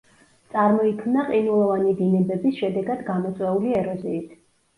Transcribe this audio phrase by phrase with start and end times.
[0.53, 4.35] წარმოიქმნა ყინულოვანი დინებების შედეგად გამოწვეული ეროზიით.